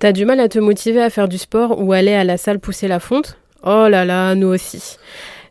[0.00, 2.58] T'as du mal à te motiver à faire du sport ou aller à la salle
[2.58, 3.36] pousser la fonte?
[3.62, 4.96] Oh là là, nous aussi.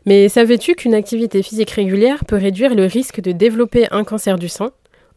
[0.06, 4.48] Mais savais-tu qu'une activité physique régulière peut réduire le risque de développer un cancer du
[4.48, 4.72] sein?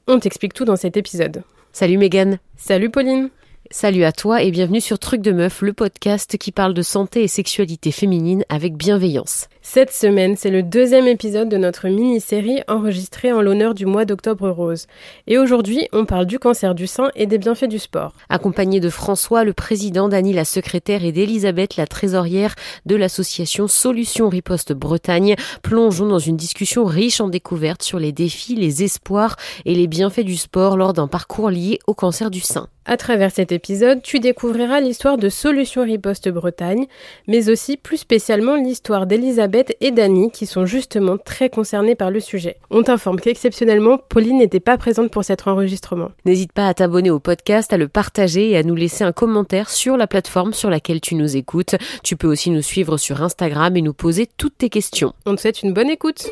[0.06, 1.42] On t'explique tout dans cet épisode.
[1.72, 2.38] Salut Megan.
[2.58, 3.32] Salut Pauline.
[3.72, 7.24] Salut à toi et bienvenue sur Truc de Meuf, le podcast qui parle de santé
[7.24, 9.48] et sexualité féminine avec bienveillance.
[9.66, 14.50] Cette semaine, c'est le deuxième épisode de notre mini-série enregistrée en l'honneur du mois d'octobre
[14.50, 14.88] rose.
[15.26, 18.12] Et aujourd'hui, on parle du cancer du sein et des bienfaits du sport.
[18.28, 24.28] Accompagné de François, le président, d'Annie, la secrétaire, et d'Elisabeth, la trésorière de l'association Solutions
[24.28, 29.76] Riposte Bretagne, plongeons dans une discussion riche en découvertes sur les défis, les espoirs et
[29.76, 32.68] les bienfaits du sport lors d'un parcours lié au cancer du sein.
[32.86, 36.86] À travers cet épisode, tu découvriras l'histoire de Solutions Riposte Bretagne,
[37.30, 42.20] mais aussi plus spécialement l'histoire d'Elisabeth et d'Annie qui sont justement très concernées par le
[42.20, 42.58] sujet.
[42.70, 46.10] On t'informe qu'exceptionnellement, Pauline n'était pas présente pour cet enregistrement.
[46.26, 49.70] N'hésite pas à t'abonner au podcast, à le partager et à nous laisser un commentaire
[49.70, 51.76] sur la plateforme sur laquelle tu nous écoutes.
[52.04, 55.14] Tu peux aussi nous suivre sur Instagram et nous poser toutes tes questions.
[55.26, 56.28] On te souhaite une bonne écoute.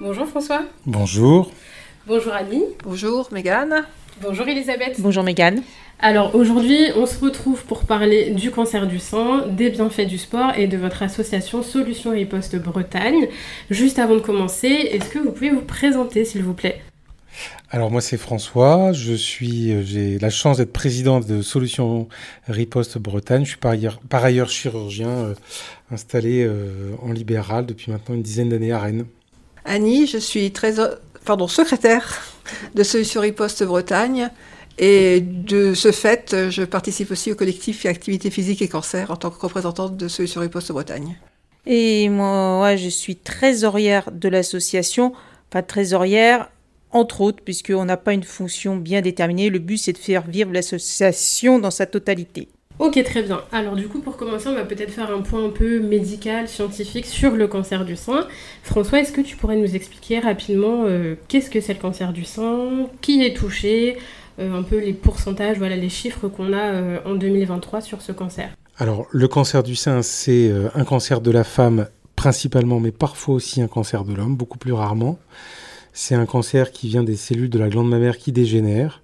[0.00, 0.62] Bonjour François.
[0.86, 1.50] Bonjour.
[2.06, 2.64] Bonjour Annie.
[2.82, 3.86] Bonjour Mégane.
[4.20, 4.96] Bonjour Elisabeth.
[4.98, 5.62] Bonjour Mégane.
[5.98, 10.52] Alors aujourd'hui, on se retrouve pour parler du cancer du sein, des bienfaits du sport
[10.54, 13.28] et de votre association Solutions Riposte Bretagne.
[13.70, 16.82] Juste avant de commencer, est-ce que vous pouvez vous présenter s'il vous plaît?
[17.70, 22.08] Alors moi c'est François, je suis, euh, j'ai la chance d'être président de Solutions
[22.48, 23.44] Riposte Bretagne.
[23.44, 25.34] Je suis par ailleurs, par ailleurs chirurgien euh,
[25.90, 29.06] installé euh, en libéral depuis maintenant une dizaine d'années à Rennes.
[29.64, 30.52] Annie, je suis
[31.24, 32.22] pardon, secrétaire
[32.74, 34.30] de Solutions Riposte Bretagne.
[34.78, 39.30] Et de ce fait, je participe aussi au collectif Activité physique et cancer en tant
[39.30, 41.16] que représentante de Solutions Riposte Bretagne.
[41.66, 45.12] Et moi, je suis trésorière de l'association,
[45.50, 46.50] pas trésorière,
[46.90, 49.48] entre autres, puisqu'on n'a pas une fonction bien déterminée.
[49.48, 52.48] Le but, c'est de faire vivre l'association dans sa totalité.
[52.84, 53.40] Ok, très bien.
[53.50, 57.06] Alors du coup, pour commencer, on va peut-être faire un point un peu médical, scientifique
[57.06, 58.26] sur le cancer du sein.
[58.62, 62.26] François, est-ce que tu pourrais nous expliquer rapidement euh, qu'est-ce que c'est le cancer du
[62.26, 63.96] sein, qui est touché,
[64.38, 68.12] euh, un peu les pourcentages, voilà les chiffres qu'on a euh, en 2023 sur ce
[68.12, 73.36] cancer Alors, le cancer du sein, c'est un cancer de la femme principalement, mais parfois
[73.36, 75.18] aussi un cancer de l'homme, beaucoup plus rarement.
[75.94, 79.00] C'est un cancer qui vient des cellules de la glande mammaire qui dégénèrent.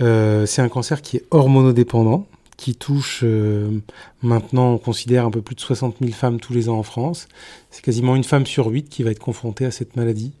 [0.00, 2.26] C'est un cancer qui est hormonodépendant,
[2.62, 3.80] qui touche euh,
[4.22, 7.26] maintenant, on considère un peu plus de 60 000 femmes tous les ans en France.
[7.72, 10.32] C'est quasiment une femme sur huit qui va être confrontée à cette maladie.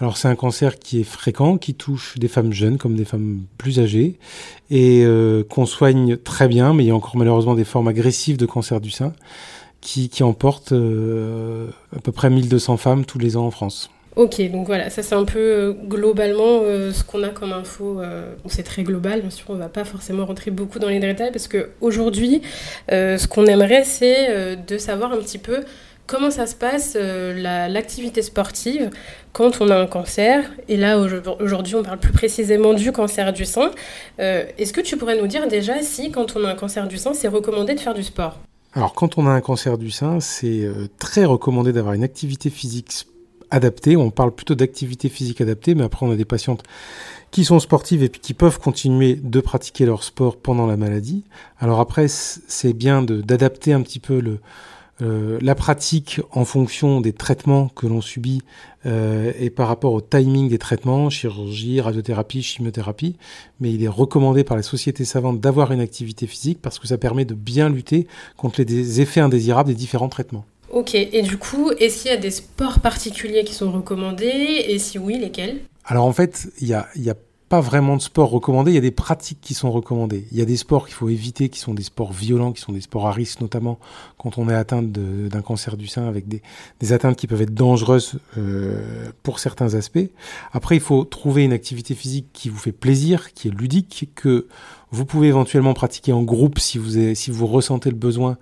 [0.00, 3.42] Alors c'est un cancer qui est fréquent, qui touche des femmes jeunes comme des femmes
[3.56, 4.18] plus âgées
[4.70, 8.36] et euh, qu'on soigne très bien, mais il y a encore malheureusement des formes agressives
[8.36, 9.12] de cancer du sein
[9.80, 13.90] qui, qui emportent à peu près 1200 femmes tous les ans en France.
[14.20, 18.02] Ok, donc voilà, ça c'est un peu euh, globalement euh, ce qu'on a comme info.
[18.02, 21.32] Euh, c'est très global, bien sûr, on va pas forcément rentrer beaucoup dans les détails
[21.32, 22.42] parce qu'aujourd'hui,
[22.90, 25.60] ce qu'on aimerait, c'est de savoir un petit peu
[26.06, 28.90] comment ça se passe l'activité sportive
[29.32, 30.44] quand on a un cancer.
[30.68, 30.98] Et là,
[31.40, 33.70] aujourd'hui, on parle plus précisément du cancer du sein.
[34.18, 37.14] Est-ce que tu pourrais nous dire déjà si, quand on a un cancer du sein,
[37.14, 38.38] c'est recommandé de faire du sport?
[38.74, 43.06] Alors quand on a un cancer du sein, c'est très recommandé d'avoir une activité physique
[43.52, 46.62] On parle plutôt d'activité physique adaptée, mais après on a des patientes
[47.30, 51.24] qui sont sportives et qui peuvent continuer de pratiquer leur sport pendant la maladie.
[51.58, 54.22] Alors après, c'est bien d'adapter un petit peu
[55.02, 58.42] euh, la pratique en fonction des traitements que l'on subit
[58.86, 63.16] euh, et par rapport au timing des traitements, chirurgie, radiothérapie, chimiothérapie.
[63.60, 66.98] Mais il est recommandé par les sociétés savantes d'avoir une activité physique parce que ça
[66.98, 68.06] permet de bien lutter
[68.36, 70.44] contre les effets indésirables des différents traitements.
[70.70, 74.78] Ok, et du coup, est-ce qu'il y a des sports particuliers qui sont recommandés Et
[74.78, 75.58] si oui, lesquels?
[75.84, 77.14] Alors en fait, il n'y a, y a
[77.50, 80.24] pas vraiment de sports recommandés, il y a des pratiques qui sont recommandées.
[80.30, 82.70] Il y a des sports qu'il faut éviter, qui sont des sports violents, qui sont
[82.70, 83.80] des sports à risque, notamment
[84.18, 86.42] quand on est atteint d'un cancer du sein, avec des,
[86.78, 89.98] des, atteintes qui peuvent être dangereuses euh, pour certains aspects.
[90.52, 94.46] Après, il faut trouver une activité physique qui vous fait plaisir, qui est ludique, que
[94.92, 98.38] vous pouvez éventuellement pratiquer en groupe si vous, si vous ressentez le besoin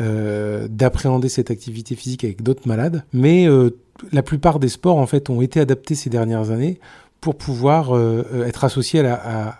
[0.00, 3.04] euh, d'appréhender cette activité physique avec d'autres malades.
[3.12, 3.70] Mais euh,
[4.10, 6.80] la plupart des sports en fait ont été adaptés ces dernières années
[7.20, 9.14] pour pouvoir euh, être associés à la,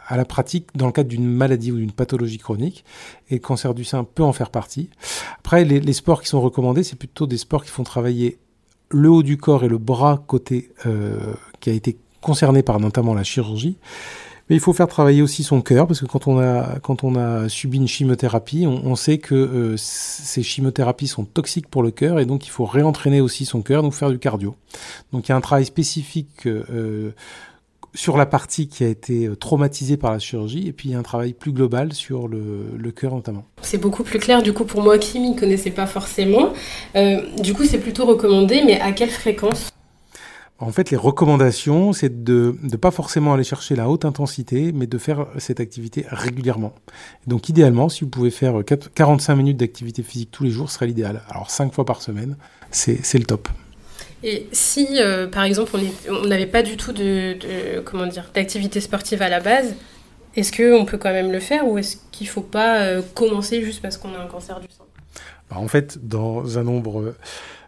[0.06, 2.84] à, la, pratique dans le cadre d'une maladie ou d'une pathologie chronique.
[3.30, 4.90] Et le cancer du sein peut en faire partie.
[5.38, 8.38] Après, les, les sports qui sont recommandés, c'est plutôt des sports qui font travailler
[8.90, 10.70] le haut du corps et le bras côté
[11.60, 13.76] qui a été concerné par notamment la chirurgie
[14.48, 17.16] Mais il faut faire travailler aussi son cœur, parce que quand on a, quand on
[17.16, 22.18] a subi une chimiothérapie, on, sait que euh, ces chimiothérapies sont toxiques pour le cœur,
[22.18, 24.56] et donc il faut réentraîner aussi son cœur, donc faire du cardio.
[25.12, 27.12] Donc il y a un travail spécifique euh,
[27.98, 31.32] sur la partie qui a été euh, traumatisée par la chirurgie, et puis un travail
[31.32, 33.44] plus global sur le, le cœur notamment.
[33.60, 36.52] C'est beaucoup plus clair du coup pour moi qui m'y connaissais pas forcément.
[36.94, 39.70] Euh, du coup c'est plutôt recommandé, mais à quelle fréquence?
[40.60, 44.88] En fait, les recommandations, c'est de ne pas forcément aller chercher la haute intensité, mais
[44.88, 46.72] de faire cette activité régulièrement.
[47.28, 50.88] Donc, idéalement, si vous pouvez faire 45 minutes d'activité physique tous les jours, ce serait
[50.88, 51.22] l'idéal.
[51.30, 52.36] Alors, 5 fois par semaine,
[52.72, 53.48] c'est le top.
[54.22, 55.72] Et si, euh, par exemple,
[56.08, 57.36] on n'avait pas du tout de,
[57.84, 59.74] comment dire d'activité sportive à la base,
[60.34, 63.62] est-ce qu'on peut quand même le faire ou est-ce qu'il ne faut pas euh, commencer
[63.62, 64.84] juste parce qu'on a un cancer du sein?
[65.50, 67.14] Bah, En fait, dans un nombre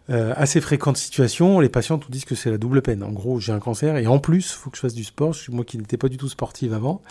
[0.09, 3.01] euh, assez fréquent de situations, les patients nous disent que c'est la double peine.
[3.01, 5.33] En gros, j'ai un cancer et en plus, il faut que je fasse du sport.
[5.49, 7.01] Moi qui n'étais pas du tout sportive avant.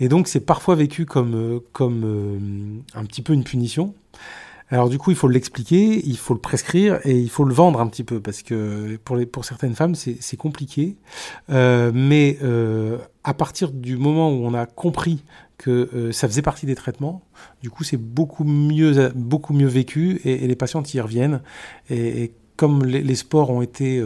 [0.00, 3.94] Et donc, c'est parfois vécu comme, comme un petit peu une punition.
[4.68, 7.80] Alors du coup, il faut l'expliquer, il faut le prescrire et il faut le vendre
[7.80, 10.96] un petit peu parce que pour, certaines femmes, c'est compliqué.
[11.50, 15.22] Euh, mais euh, à partir du moment où on a compris
[15.56, 17.22] que euh, ça faisait partie des traitements,
[17.62, 21.42] du coup, c'est beaucoup mieux, beaucoup mieux vécu et, les patientes y reviennent.
[21.88, 24.02] Et, comme les, les, sports ont été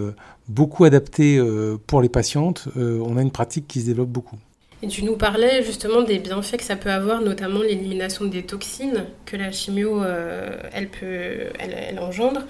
[0.48, 1.40] beaucoup adaptés
[1.86, 4.38] pour les patientes, on a une pratique qui se développe beaucoup.
[4.82, 9.04] Et tu nous parlais justement des bienfaits que ça peut avoir, notamment l'élimination des toxines
[9.26, 12.42] que la chimio, euh, elle, peut, elle, engendre.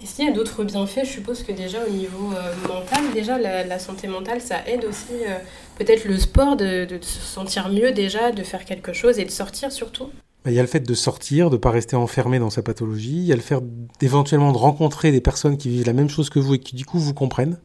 [0.00, 3.36] Est-ce qu'il y a d'autres bienfaits Je suppose que déjà au niveau euh, mental, déjà
[3.38, 5.38] la, santé mentale, ça aide aussi euh,
[5.76, 9.72] peut-être le sport de, se sentir mieux déjà, de faire quelque chose et de sortir
[9.72, 10.10] surtout?
[10.44, 12.62] Bah, il y a le fait de sortir, de ne pas rester enfermé dans sa
[12.62, 13.16] pathologie.
[13.16, 13.58] Il y a le fait
[13.98, 16.84] d'éventuellement de rencontrer des personnes qui vivent la même chose que vous et qui du
[16.84, 17.58] coup vous comprennent.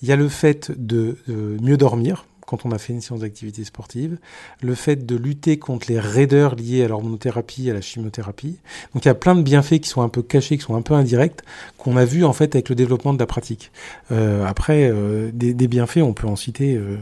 [0.00, 3.64] Il y a le fait de mieux dormir, quand on a fait une séance d'activité
[3.64, 4.18] sportive,
[4.60, 8.58] le fait de lutter contre les raideurs liées à l'hormonothérapie, à la chimiothérapie.
[8.92, 10.82] Donc il y a plein de bienfaits qui sont un peu cachés, qui sont un
[10.82, 11.40] peu indirects,
[11.78, 13.72] qu'on a vu en fait avec le développement de la pratique.
[14.10, 16.98] Euh, après, euh, des, bienfaits, on peut en citer euh,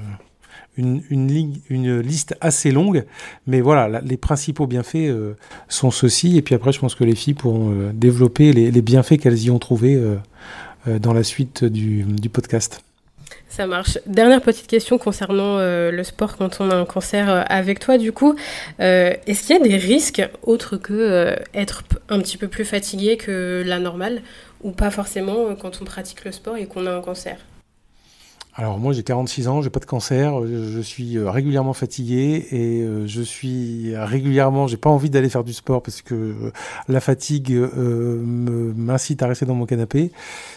[0.77, 3.05] une, liste assez longue,
[3.49, 5.13] mais voilà, les principaux bienfaits
[5.69, 6.37] sont ceux-ci.
[6.37, 9.59] Et puis après, je pense que les filles pourront développer les, bienfaits qu'elles y ont
[9.59, 10.01] trouvés
[10.87, 12.83] dans la suite du podcast.
[13.51, 13.99] Ça marche.
[14.07, 17.99] Dernière petite question concernant euh, le sport quand on a un cancer euh, avec toi,
[17.99, 18.37] du coup.
[18.79, 23.17] Euh, est-ce qu'il y a des risques autres que être un petit peu plus fatigué
[23.17, 24.23] que la normale
[24.63, 27.39] ou pas forcément quand on pratique le sport et qu'on a un cancer?
[28.55, 32.83] Alors moi j'ai 46 ans, j'ai pas de cancer, je suis euh, régulièrement fatigué et
[32.83, 36.53] euh, je suis régulièrement, j'ai pas envie d'aller faire du sport parce que euh,
[36.89, 40.11] la fatigue m'incite à rester dans mon canapé.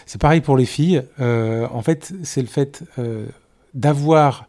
[0.06, 1.02] C'est pareil pour les filles.
[1.18, 2.82] en fait, c'est le fait
[3.74, 4.46] d'avoir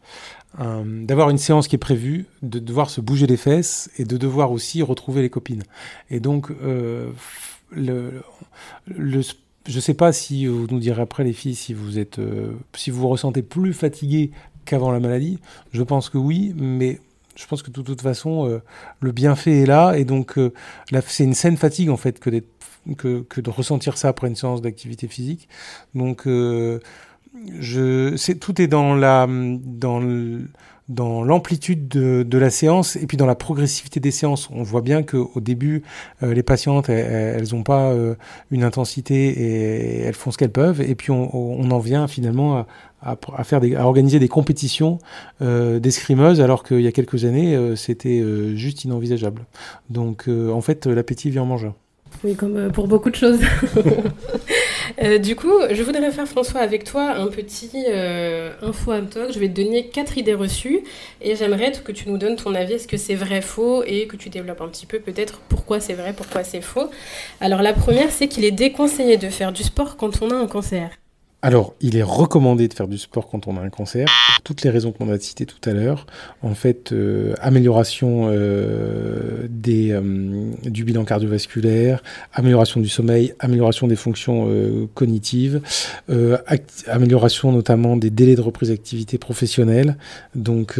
[0.58, 4.52] d'avoir une séance qui est prévue, de devoir se bouger les fesses et de devoir
[4.52, 5.64] aussi retrouver les copines.
[6.10, 6.50] Et donc
[7.72, 8.22] le,
[8.88, 9.22] le
[9.68, 12.54] je ne sais pas si vous nous direz après les filles si vous êtes, euh,
[12.76, 14.32] si vous ressentez plus fatigué
[14.66, 15.40] qu'avant la maladie.
[15.72, 17.00] Je pense que oui, mais
[17.36, 18.62] je pense que de toute façon euh,
[19.00, 20.54] le bienfait est là et donc euh,
[21.08, 22.30] c'est une saine fatigue en fait que,
[22.88, 25.50] de ressentir ça après une séance d'activité physique.
[25.96, 26.30] Donc tout
[28.62, 30.48] est dans la dans le,
[30.88, 34.50] dans l'amplitude de, la séance et puis dans la progressivité des séances.
[34.52, 35.84] On voit bien qu'au début,
[36.22, 38.16] euh, les patientes, elles n'ont pas euh,
[38.52, 40.82] une intensité et elles font ce qu'elles peuvent.
[40.82, 42.66] Et puis on, en vient finalement
[43.02, 45.00] à, à, faire des, à organiser des compétitions
[45.42, 48.24] euh, d'escrimeuses alors qu'il y a quelques années, c'était
[48.56, 49.46] juste inenvisageable.
[49.90, 51.72] Donc en fait, l'appétit vient en manger.
[52.24, 53.40] Oui, comme pour beaucoup de choses.
[55.02, 59.32] Euh, du coup, je voudrais faire, François, avec toi un petit euh, info am talk.
[59.32, 60.82] Je vais te donner quatre idées reçues
[61.22, 62.74] et j'aimerais que tu nous donnes ton avis.
[62.74, 65.94] Est-ce que c'est vrai, faux et que tu développes un petit peu peut-être pourquoi c'est
[65.94, 66.90] vrai, pourquoi c'est faux?
[67.42, 70.48] Alors, la première, c'est qu'il est déconseillé de faire du sport quand on a un
[70.48, 70.90] cancer.
[71.46, 74.64] Alors, il est recommandé de faire du sport quand on a un cancer, pour toutes
[74.64, 76.08] les raisons qu'on a citées tout à l'heure.
[76.42, 82.02] En fait, euh, amélioration euh, euh, du bilan cardiovasculaire,
[82.34, 84.50] amélioration du sommeil, amélioration des fonctions
[84.96, 85.62] cognitives,
[86.88, 89.98] amélioration notamment des délais de reprise d'activité professionnelle.
[90.34, 90.80] Donc,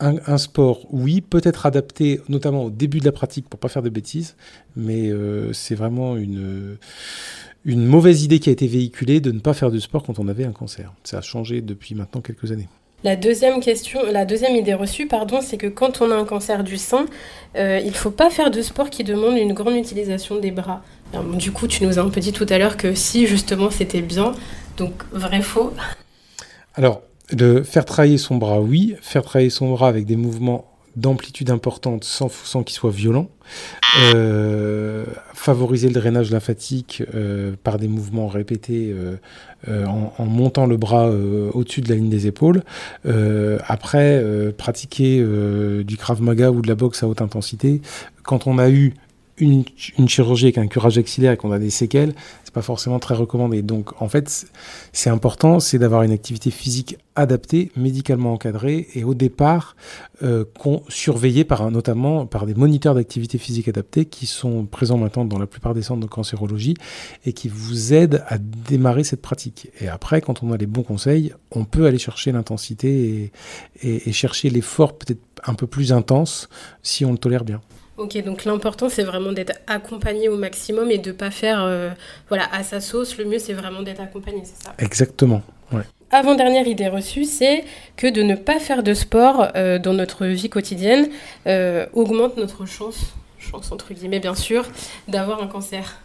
[0.00, 3.68] un, un, sport, oui, peut être adapté notamment au début de la pratique pour pas
[3.68, 4.34] faire de bêtises,
[4.76, 5.10] mais
[5.52, 6.78] c'est vraiment une
[7.66, 10.28] une mauvaise idée qui a été véhiculée de ne pas faire de sport quand on
[10.28, 10.92] avait un cancer.
[11.02, 12.68] Ça a changé depuis maintenant quelques années.
[13.02, 16.62] La deuxième question, la deuxième idée reçue, pardon, c'est que quand on a un cancer
[16.62, 17.06] du sein,
[17.56, 20.82] euh, il ne faut pas faire de sport qui demande une grande utilisation des bras.
[21.34, 24.00] du coup, tu nous as un peu dit tout à l'heure que si justement c'était
[24.00, 24.32] bien,
[24.76, 25.72] donc vrai faux?
[26.74, 28.94] Alors, de faire travailler son bras, oui.
[29.02, 33.28] Faire travailler son bras avec des mouvements d'amplitude importante sans, qu'il soit violent.
[34.14, 38.92] Euh, favoriser le drainage lymphatique euh, par des mouvements répétés
[39.68, 42.62] euh, en, montant le bras au-dessus de la ligne des épaules.
[43.66, 44.24] après,
[44.56, 45.24] pratiquer
[45.84, 47.80] du Krav Maga ou de la boxe à haute intensité.
[48.22, 48.94] Quand on a eu
[49.38, 49.64] une,
[49.98, 52.14] une, chirurgie avec un curage axillaire et qu'on a des séquelles,
[52.44, 53.62] c'est pas forcément très recommandé.
[53.62, 54.46] Donc en fait,
[54.92, 59.76] c'est important, c'est d'avoir une activité physique adaptée, médicalement encadrée et au départ
[60.22, 60.44] euh,
[60.88, 65.46] surveillée par notamment par des moniteurs d'activité physique adaptée qui sont présents maintenant dans la
[65.46, 66.74] plupart des centres de cancérologie
[67.24, 69.70] et qui vous aident à démarrer cette pratique.
[69.80, 73.32] Et après, quand on a les bons conseils, on peut aller chercher l'intensité
[73.82, 76.48] et, et, et chercher l'effort peut-être un peu plus intense
[76.82, 77.60] si on le tolère bien.
[77.96, 81.90] Ok, donc l'important c'est vraiment d'être accompagné au maximum et de ne pas faire euh,
[82.28, 83.16] voilà, à sa sauce.
[83.16, 85.42] Le mieux c'est vraiment d'être accompagné, c'est ça Exactement.
[85.72, 85.82] Ouais.
[86.10, 87.64] Avant-dernière idée reçue, c'est
[87.96, 91.08] que de ne pas faire de sport euh, dans notre vie quotidienne
[91.46, 94.68] euh, augmente notre chance, chance entre guillemets bien sûr,
[95.08, 96.02] d'avoir un cancer.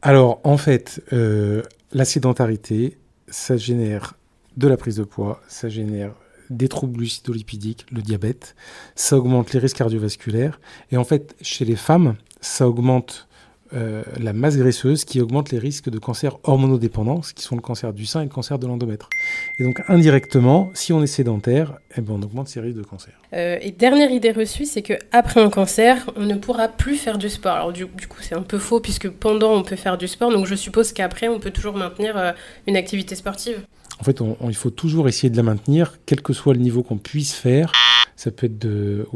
[0.00, 2.96] Alors en fait, la sédentarité,
[3.28, 4.14] ça génère
[4.56, 6.12] de la prise de poids, ça génère
[6.50, 8.54] des troubles glucidolipidiques, le diabète,
[8.94, 10.60] ça augmente les risques cardiovasculaires.
[10.90, 13.28] Et en fait, chez les femmes, ça augmente
[13.74, 17.92] euh, la masse graisseuse qui augmente les risques de cancer hormonodépendants, qui sont le cancer
[17.92, 19.10] du sein et le cancer de l'endomètre.
[19.58, 23.12] Et donc indirectement, si on est sédentaire, eh ben, on augmente ses risques de cancer.
[23.34, 27.18] Euh, et dernière idée reçue, c'est que après un cancer, on ne pourra plus faire
[27.18, 27.52] du sport.
[27.52, 30.32] Alors du, du coup, c'est un peu faux puisque pendant on peut faire du sport,
[30.32, 32.32] donc je suppose qu'après on peut toujours maintenir euh,
[32.66, 33.60] une activité sportive.
[34.00, 36.98] En fait, il faut toujours essayer de la maintenir, quel que soit le niveau qu'on
[36.98, 37.72] puisse faire.
[38.16, 39.06] Ça peut être de,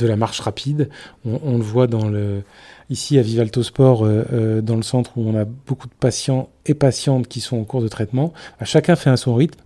[0.00, 0.88] la marche rapide.
[1.24, 1.86] On, le voit
[2.90, 6.50] ici à Vivalto Sport, euh, euh, dans le centre où on a beaucoup de patients
[6.66, 8.32] et patientes qui sont en cours de traitement.
[8.64, 9.60] Chacun fait à son rythme.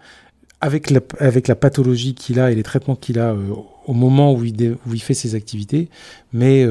[0.61, 1.01] Avec la,
[1.57, 3.53] pathologie qu'il a et les traitements qu'il a euh,
[3.87, 5.91] au moment où il, où il fait ses activités,
[6.33, 6.67] mais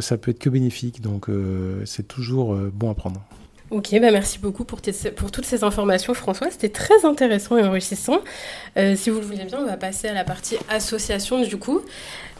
[0.00, 1.26] ça peut être que bénéfique, donc
[1.84, 3.20] c'est toujours bon à prendre.
[3.72, 6.50] Ok, bah merci beaucoup pour, toutes ces informations, François.
[6.50, 8.20] C'était très intéressant et enrichissant.
[8.76, 11.80] Euh, si vous le voulez bien, on va passer à la partie association du coup.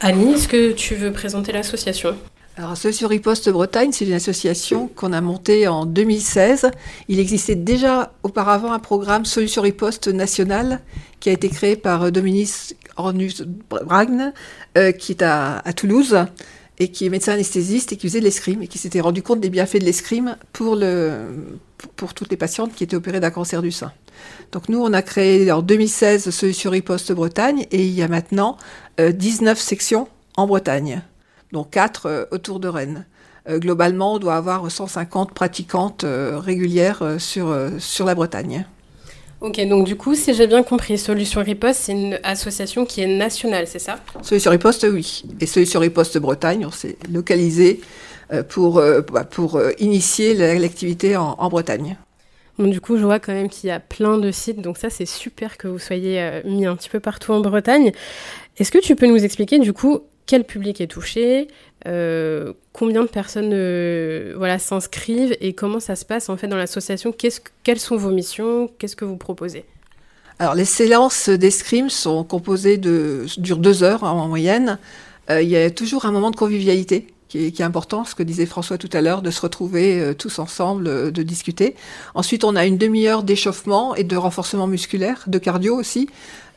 [0.02, 2.16] Annie, est-ce que tu veux présenter l'association?
[2.58, 6.70] Alors, Solution Riposte Bretagne, c'est une association qu'on a montée en 2016.
[7.08, 10.80] Il existait déjà auparavant un programme Solution Riposte national
[11.18, 14.34] qui a été créé par Dominique Ornus Bragne,
[14.76, 16.26] euh, qui est à Toulouse
[16.78, 19.40] et qui est médecin anesthésiste et qui faisait de l'escrime et qui s'était rendu compte
[19.40, 21.26] des bienfaits de l'escrime pour, le,
[21.96, 23.92] pour toutes les patientes qui étaient opérées d'un cancer du sein.
[24.52, 28.56] Donc nous, on a créé en 2016 Solution Riposte Bretagne et il y a maintenant
[29.00, 31.02] euh, 19 sections en Bretagne
[31.52, 33.06] dont 4 euh, autour de Rennes.
[33.48, 38.66] Euh, globalement, on doit avoir 150 pratiquantes euh, régulières sur, sur la Bretagne.
[39.42, 43.08] Ok, donc du coup, si j'ai bien compris, Solution Riposte, c'est une association qui est
[43.08, 43.98] nationale, c'est ça?
[44.22, 45.24] Solution Riposte, oui.
[45.40, 47.80] Et Solution Riposte Bretagne, on s'est localisé
[48.48, 48.80] pour,
[49.30, 51.96] pour initier l'activité en, en Bretagne.
[52.56, 54.90] Bon, du coup, je vois quand même qu'il y a plein de sites, donc ça,
[54.90, 57.90] c'est super que vous soyez mis un petit peu partout en Bretagne.
[58.58, 61.48] Est-ce que tu peux nous expliquer, du coup, quel public est touché,
[61.86, 66.56] euh, combien de personnes euh, voilà, s'inscrivent et comment ça se passe en fait dans
[66.56, 67.14] l'association?
[67.62, 68.70] Quelles sont vos missions?
[68.78, 69.64] Qu'est-ce que vous proposez?
[70.38, 74.78] Alors les séances d'escrime sont composées de durent deux heures en moyenne.
[75.30, 78.44] Euh, il y a toujours un moment de convivialité qui est, important, ce que disait
[78.44, 81.74] François tout à l'heure, de se retrouver euh, tous ensemble, euh, de discuter.
[82.14, 86.10] Ensuite, on a une demi-heure d'échauffement et de renforcement musculaire, de cardio aussi,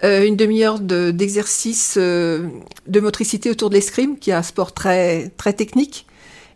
[0.03, 5.53] euh, une demi-heure d'exercice de, motricité autour de l'escrime, qui est un sport très, très
[5.53, 6.08] technique,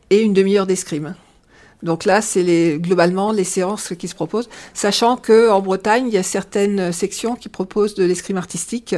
[0.10, 1.16] et une demi-heure d'escrime.
[1.82, 6.18] Donc là, c'est globalement les séances qui se proposent, sachant que en Bretagne, il y
[6.18, 8.98] a certaines sections qui proposent de l'escrime artistique,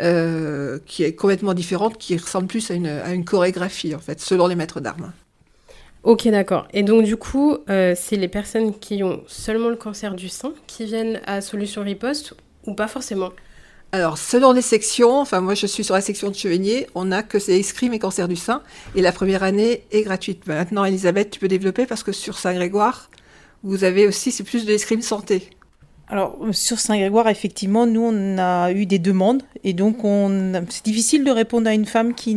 [0.00, 4.20] euh, qui est complètement différente, qui ressemble plus à une, à une chorégraphie, en fait,
[4.20, 5.12] selon les maîtres d'armes.
[6.02, 6.68] Ok, d'accord.
[6.72, 10.52] Et donc, du coup, euh, c'est les personnes qui ont seulement le cancer du sein
[10.66, 12.34] qui viennent à Solution Riposte
[12.66, 13.32] ou pas forcément?
[13.92, 17.22] Alors, selon les sections, enfin moi je suis sur la section de Chevigné, on a
[17.22, 18.62] que c'est escrime et cancer du sein,
[18.94, 20.46] et la première année est gratuite.
[20.46, 23.10] Maintenant, Elisabeth, tu peux développer parce que sur Saint-Grégoire,
[23.62, 25.50] vous avez aussi, c'est plus de l'escrime santé.
[26.08, 29.42] Alors, sur Saint-Grégoire, effectivement, nous, on a eu des demandes.
[29.64, 29.96] Et donc,
[30.68, 32.36] c'est difficile de répondre à une femme qui,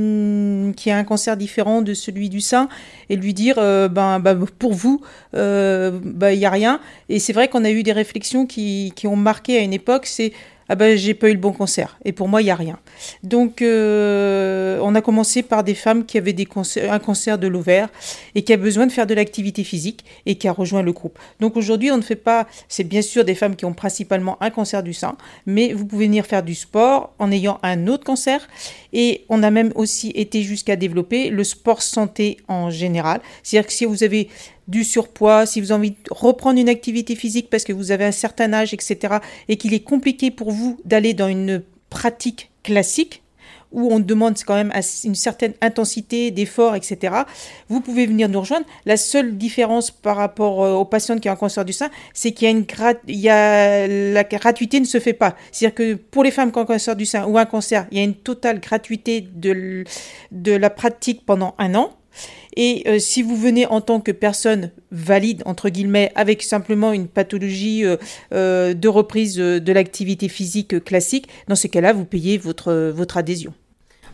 [0.75, 2.67] qui, a un cancer différent de celui du sein
[3.09, 5.01] et lui dire, euh, ben, ben, pour vous,
[5.33, 6.79] il euh, ben, n'y a rien.
[7.09, 10.07] Et c'est vrai qu'on a eu des réflexions qui, qui, ont marqué à une époque,
[10.07, 10.33] c'est
[10.69, 11.97] ah ben j'ai pas eu le bon cancer.
[12.05, 12.77] Et pour moi, il y a rien.
[13.23, 16.47] Donc, euh, on a commencé par des femmes qui avaient des
[16.89, 17.89] un cancer de l'ovaire
[18.35, 21.17] et qui a besoin de faire de l'activité physique et qui a rejoint le groupe.
[21.39, 24.49] Donc aujourd'hui, on ne fait pas, c'est bien sûr des femmes qui ont principalement un
[24.49, 28.47] cancer du sein, mais vous pouvez venir faire du sport en ayant un autre cancer.
[28.93, 33.21] Et on a même aussi été jusqu'à développer le sport santé en général.
[33.43, 34.29] C'est-à-dire que si vous avez
[34.69, 38.05] du surpoids, si vous avez envie de reprendre une activité physique parce que vous avez
[38.05, 43.23] un certain âge, etc., et qu'il est compliqué pour vous d'aller dans une pratique classique,
[43.71, 44.71] où on demande quand même
[45.03, 47.23] une certaine intensité d'effort, etc.,
[47.67, 48.65] vous pouvez venir nous rejoindre.
[48.85, 52.31] La seule différence par rapport euh, aux patientes qui ont un cancer du sein, c'est
[52.31, 52.65] qu'il y a une
[53.07, 55.35] il y a la gratuité ne se fait pas.
[55.51, 57.97] C'est-à-dire que pour les femmes qui ont un cancer du sein ou un cancer, il
[57.97, 59.83] y a une totale gratuité de,
[60.31, 61.91] de la pratique pendant un an.
[62.55, 67.07] Et euh, si vous venez en tant que personne valide, entre guillemets, avec simplement une
[67.07, 67.97] pathologie euh,
[68.33, 73.53] euh, de reprise de l'activité physique classique, dans ces cas-là, vous payez votre, votre adhésion.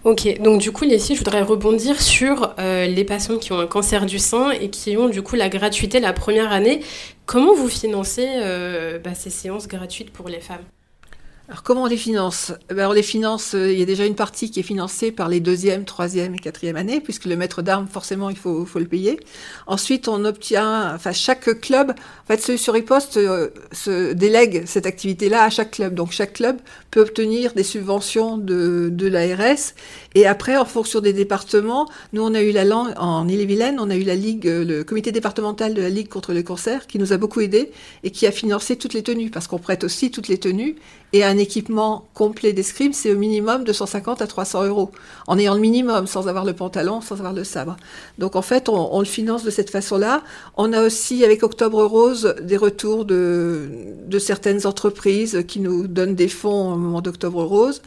[0.03, 4.05] Ok, donc du coup, Leslie, je voudrais rebondir sur les patients qui ont un cancer
[4.05, 6.81] du sein et qui ont du coup la gratuité la première année.
[7.25, 8.27] Comment vous financez
[9.03, 10.61] bah, ces séances gratuites pour les femmes?
[11.47, 12.53] Alors comment on les finance?
[12.71, 15.11] Eh ben, On les finance, euh, il y a déjà une partie qui est financée
[15.11, 18.79] par les deuxième, troisième et quatrième années, puisque le maître d'armes, forcément, il faut, faut,
[18.79, 19.19] le payer.
[19.67, 24.87] Ensuite, on obtient, enfin chaque club, en fait, celui sur riposte euh, se délègue cette
[24.87, 25.93] activité-là à chaque club.
[25.93, 26.57] Donc chaque club
[26.89, 29.75] peut obtenir des subventions de, de l'ARS.
[30.15, 33.91] Et après, en fonction des départements, nous on a eu la langue en Ille-et-Vilaine, on
[33.91, 36.97] a eu la ligue, euh, le comité départemental de la ligue contre le cancer, qui
[36.97, 37.71] nous a beaucoup aidé
[38.03, 40.75] et qui a financé toutes les tenues, parce qu'on prête aussi toutes les tenues
[41.13, 44.91] et un équipement complet d'escrime, c'est au minimum de 150 à 300 euros,
[45.27, 47.77] en ayant le minimum, sans avoir le pantalon, sans avoir le sabre.
[48.17, 50.23] Donc en fait, on, le finance de cette façon-là.
[50.57, 53.69] On a aussi, avec Octobre Rose, des retours de,
[54.07, 57.81] de certaines entreprises qui nous donnent des fonds au moment d'Octobre Rose.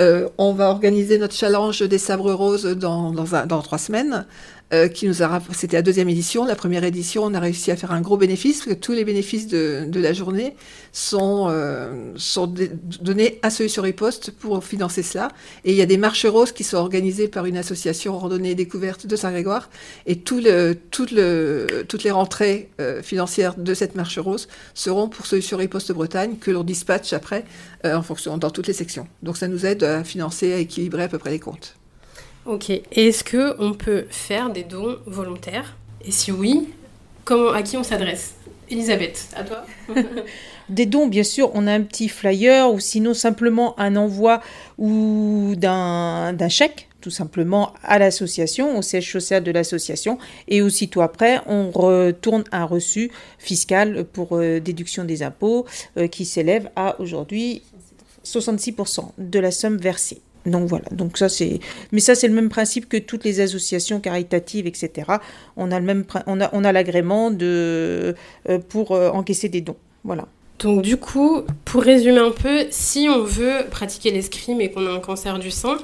[0.00, 4.26] Euh, on va organiser notre challenge des sabres roses dans, dans, dans trois semaines.
[4.74, 6.44] Euh, qui nous a c'était la deuxième édition.
[6.44, 9.04] La première édition, on a réussi à faire un gros bénéfice, parce que tous les
[9.04, 10.56] bénéfices de, la journée
[10.92, 12.12] sont, euh,
[13.00, 15.28] donnés à ceux sur riposte pour financer cela.
[15.64, 18.54] Et il y a des marches roses qui sont organisées par une association randonnée et
[18.54, 19.70] découverte de Saint-Grégoire.
[20.06, 25.92] Et toutes les rentrées euh, financières de cette marche rose seront pour ceux sur riposte
[25.92, 27.44] Bretagne, que l'on dispatche après
[27.84, 29.06] en fonction dans toutes les sections.
[29.22, 31.76] Donc ça nous aide à financer, à équilibrer à peu près les comptes.
[32.46, 32.70] Ok.
[32.92, 35.76] Est-ce que on peut faire des dons volontaires?
[36.04, 36.68] Et si oui,
[37.24, 38.34] comment, à qui on s'adresse?
[38.70, 39.66] Elisabeth, à toi
[40.68, 44.40] Des dons, bien sûr, on a un petit flyer ou sinon simplement un envoi
[44.78, 50.18] ou d'un chèque, tout simplement à l'association, au siège social de l'association.
[50.48, 55.66] Et aussitôt après, on retourne un reçu fiscal pour euh, déduction des impôts
[55.98, 57.62] euh, qui s'élève à aujourd'hui
[58.24, 60.22] 66% de la somme versée.
[60.46, 61.58] Donc voilà, donc ça c'est,
[61.90, 65.12] mais ça c'est le même principe que toutes les associations caritatives, etc.
[65.56, 68.14] On a le même, on a, on a l'agrément de
[68.48, 70.26] euh, pour euh, encaisser des dons, voilà.
[70.58, 74.90] Donc du coup, pour résumer un peu, si on veut pratiquer l'escrime et qu'on a
[74.90, 75.78] un cancer du sein,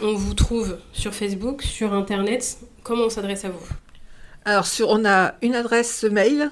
[0.00, 2.58] on vous trouve sur Facebook, sur Internet.
[2.84, 3.66] Comment on s'adresse à vous?
[4.44, 6.50] Alors sur, on a une adresse mail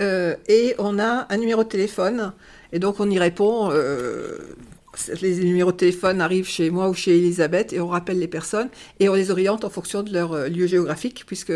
[0.00, 2.32] euh, et on a un numéro de téléphone.
[2.72, 3.70] Et donc on y répond
[5.20, 8.68] les numéros de téléphone arrivent chez moi ou chez Elisabeth et on rappelle les personnes
[9.00, 11.52] et on les oriente en fonction de leur euh, lieu géographique, puisque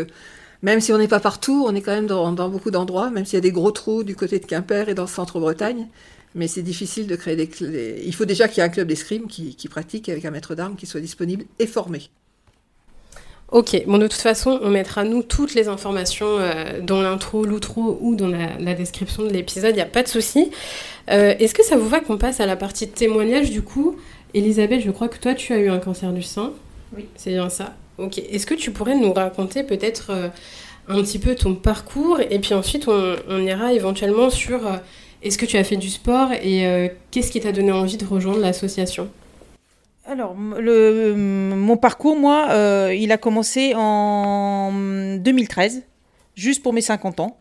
[0.61, 3.35] même si on n'est pas partout, on est quand même dans, beaucoup d'endroits, même s'il
[3.35, 5.87] y a des gros trous du côté de Quimper et dans le centre-Bretagne.
[6.35, 8.03] Mais c'est difficile de créer des...
[8.05, 10.55] Il faut déjà qu'il y ait un club d'escrime qui, qui pratique avec un maître
[10.55, 12.09] d'armes qui soit disponible et formé.
[13.51, 17.97] Ok, bon de toute façon, on mettra nous toutes les informations euh, dans l'intro, l'outro
[17.99, 20.51] ou dans la, description de l'épisode, il n'y a pas de souci.
[21.09, 23.95] Euh, est-ce que ça vous va qu'on passe à la partie de témoignage du coup?
[24.35, 26.51] Elisabeth, je crois que toi tu as eu un cancer du sein.
[26.95, 27.05] Oui.
[27.15, 27.73] C'est bien ça.
[27.97, 30.27] Ok, est-ce que tu pourrais nous raconter peut-être euh,
[30.87, 34.59] un petit peu ton parcours et puis ensuite on, on ira éventuellement sur
[35.23, 38.39] est-ce que tu as fait du sport et qu'est-ce qui t'a donné envie de rejoindre
[38.39, 39.09] l'association?
[40.09, 44.71] Alors, le, mon parcours, moi, euh, il a commencé en
[45.19, 45.83] 2013,
[46.35, 47.37] juste pour mes 50 ans.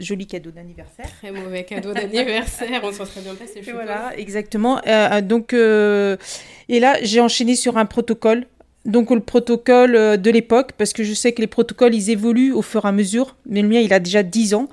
[0.00, 1.06] Joli cadeau d'anniversaire.
[1.20, 3.60] Très mauvais cadeau d'anniversaire, on s'en serait bien passé.
[3.72, 4.78] Voilà, exactement.
[4.78, 8.46] Euh, euh, donc, et là, j'ai enchaîné sur un protocole.
[8.84, 12.62] Donc, le protocole de l'époque, parce que je sais que les protocoles, ils évoluent au
[12.62, 13.36] fur et à mesure.
[13.46, 14.68] Mais le mien, il a déjà 10 ans.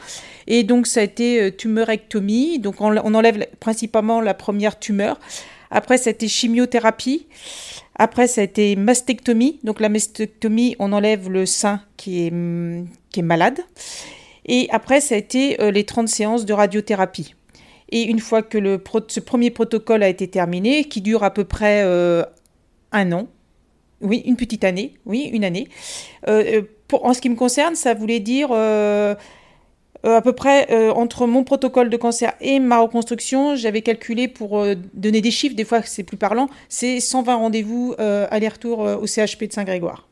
[0.48, 2.58] Et donc, ça a été tumorectomie.
[2.58, 5.20] Donc, on, on enlève principalement la première tumeur.
[5.76, 7.28] Après, ça a été chimiothérapie.
[7.96, 9.60] Après, ça a été mastectomie.
[9.66, 12.34] Donc, la mastectomie, on enlève le sein qui est,
[13.20, 13.60] est malade.
[14.46, 17.36] Et après, ça a été euh, les 30 séances de radiothérapie.
[17.90, 21.84] Et une fois que ce premier protocole a été terminé, qui dure à peu près
[22.92, 23.28] un an,
[24.02, 25.68] oui, une petite année, oui, une année.
[26.88, 28.50] pour, en ce qui me concerne, ça voulait dire
[30.06, 34.63] à peu près entre mon protocole de cancer et ma reconstruction, j'avais calculé pour
[34.94, 39.54] donner des chiffres, des fois c'est plus parlant, c'est 120 rendez-vous aller-retour au CHP de
[39.54, 40.08] Saint-Grégoire.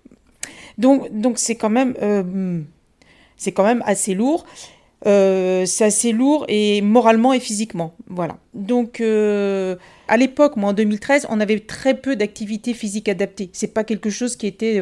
[0.77, 2.61] Donc, donc c'est quand même, euh,
[3.37, 4.45] c'est quand même assez lourd.
[5.05, 7.93] Euh, c'est assez lourd et moralement et physiquement.
[8.07, 8.37] Voilà.
[8.53, 9.75] Donc, euh,
[10.07, 13.49] à l'époque, moi en 2013, on avait très peu d'activités physiques adaptées.
[13.51, 14.81] C'est pas quelque chose qui était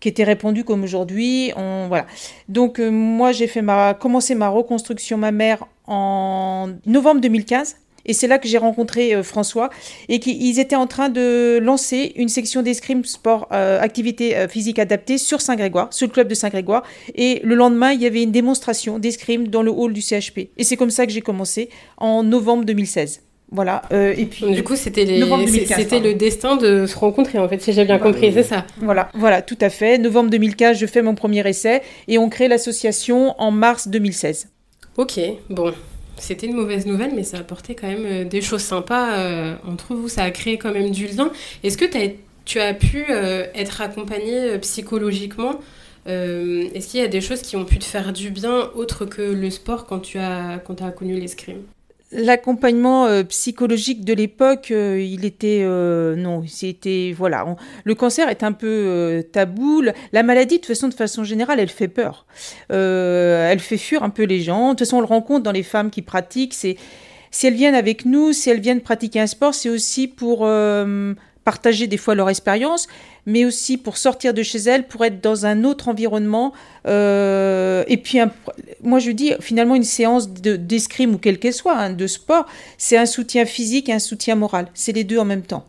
[0.00, 1.52] qui était répandu comme aujourd'hui.
[1.54, 2.06] Voilà.
[2.48, 7.76] Donc, moi, j'ai fait ma, commencé ma reconstruction mammaire en novembre 2015.
[8.06, 9.68] Et c'est là que j'ai rencontré euh, François
[10.08, 14.78] et qu'ils étaient en train de lancer une section d'escrime sport euh, activité euh, physique
[14.78, 16.84] adaptée sur Saint-Grégoire, sur le club de Saint-Grégoire.
[17.14, 20.50] Et le lendemain, il y avait une démonstration d'escrime dans le hall du CHP.
[20.56, 23.25] Et c'est comme ça que j'ai commencé en novembre 2016.
[23.52, 23.82] Voilà.
[23.92, 25.06] et puis du coup, c'était
[25.66, 28.66] c'était le destin de se rencontrer en fait, si j'ai bien compris, c'est ça.
[28.78, 29.98] Voilà, voilà, tout à fait.
[29.98, 34.48] Novembre 2015, je fais mon premier essai et on crée l'association en mars 2016.
[34.96, 35.74] Ok, bon,
[36.16, 39.54] c'était une mauvaise nouvelle, mais ça a apporté quand même euh, des choses sympas euh,
[39.66, 40.08] entre vous.
[40.08, 41.30] Ça a créé quand même du lien.
[41.62, 42.12] Est-ce que as,
[42.44, 45.60] tu as pu euh, être accompagné psychologiquement
[46.06, 49.22] Est-ce qu'il y a des choses qui ont pu te faire du bien autre que
[49.22, 51.62] le sport quand tu as, quand as connu l'escrime?
[52.12, 58.44] L'accompagnement euh, psychologique de l'époque, euh, il était euh, non, c'était voilà, le cancer est
[58.44, 59.82] un peu tabou.
[60.12, 62.26] La maladie, de façon, de façon générale, elle fait peur,
[62.68, 64.66] elle fait fuir un peu les gens.
[64.66, 66.54] De toute façon, on le rencontre dans les femmes qui pratiquent.
[66.54, 66.76] C'est
[67.32, 70.46] si elles viennent avec nous, si elles viennent pratiquer un sport, c'est aussi pour
[71.46, 72.88] partager des fois leur expérience,
[73.24, 76.52] mais aussi pour sortir de chez elles, pour être dans un autre environnement.
[76.88, 78.18] Euh, et puis,
[78.82, 82.46] moi je dis finalement une séance d'escrime ou quelle qu'elle soit, hein, de sport,
[82.78, 84.66] c'est un soutien physique et un soutien moral.
[84.74, 85.64] C'est les deux en même temps.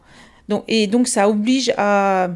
[0.50, 2.32] Donc, et donc ça oblige à,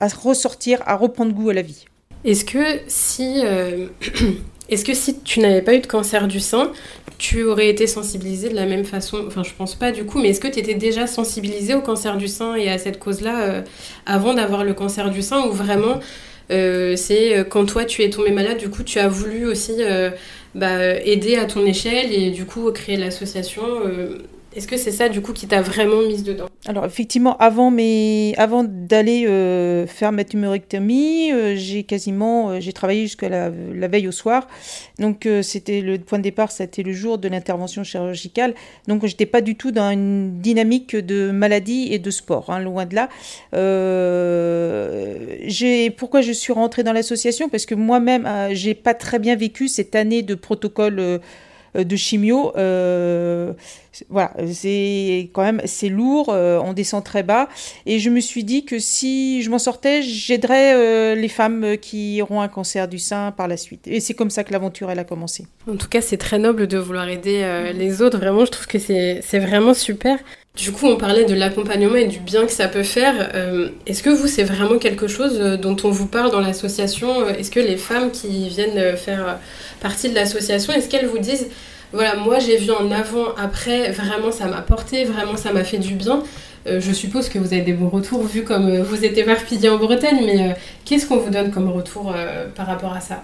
[0.00, 1.84] ressortir, à reprendre goût à la vie.
[2.24, 3.86] Est-ce que si, euh,
[4.68, 6.72] est-ce que si tu n'avais pas eu de cancer du sein,
[7.18, 10.30] tu aurais été sensibilisée de la même façon Enfin, je pense pas du coup, mais
[10.30, 13.62] est-ce que tu étais déjà sensibilisée au cancer du sein et à cette cause-là euh,
[14.04, 16.00] avant d'avoir le cancer du sein ou vraiment
[16.52, 19.72] euh, c'est euh, quand toi tu es tombée malade, du coup tu as voulu aussi
[20.54, 23.62] bah, aider à ton échelle et du coup créer l'association
[24.56, 26.46] est-ce que c'est ça du coup qui t'a vraiment mise dedans?
[26.66, 28.34] Alors effectivement, avant, mes...
[28.38, 34.08] avant d'aller euh, faire ma tumorectomie, euh, j'ai quasiment euh, j'ai travaillé jusqu'à la, veille
[34.08, 34.48] au soir.
[34.98, 38.54] Donc c'était le point de départ, c'était le jour de l'intervention chirurgicale.
[38.88, 42.86] Donc j'étais pas du tout dans une dynamique de maladie et de sport, hein, loin
[42.86, 43.10] de là.
[45.46, 47.50] j'ai pourquoi je suis rentrée dans l'association?
[47.50, 51.20] Parce que moi-même j'ai pas très bien vécu cette année de protocole
[51.74, 53.52] de chimio, euh,
[54.08, 57.48] voilà, c'est quand même c'est lourd, euh, on descend très bas.
[57.86, 62.40] Et je me suis dit que si je m'en sortais, j'aiderais les femmes qui auront
[62.40, 63.86] un cancer du sein par la suite.
[63.86, 65.46] Et c'est comme ça que l'aventure elle a commencé.
[65.70, 68.18] En tout cas, c'est très noble de vouloir aider les autres.
[68.18, 70.18] Vraiment, je trouve que c'est vraiment super.
[70.56, 73.30] Du coup, on parlait de l'accompagnement et du bien que ça peut faire.
[73.86, 77.28] Est-ce que vous, c'est vraiment quelque chose dont on vous parle dans l'association?
[77.28, 79.38] Est-ce que les femmes qui viennent faire
[79.80, 81.48] partie de l'association, est-ce qu'elles vous disent,
[81.92, 85.78] voilà, moi j'ai vu en avant, après, vraiment ça m'a porté, vraiment ça m'a fait
[85.78, 86.22] du bien?
[86.66, 89.68] Euh, je suppose que vous avez des bons retours vu comme euh, vous êtes éparpillé
[89.68, 92.14] en Bretagne, mais euh, qu'est-ce qu'on vous donne comme retour
[92.54, 93.22] par rapport à ça?